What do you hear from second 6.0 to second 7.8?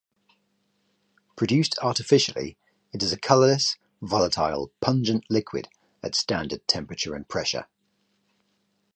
at standard temperature and pressure.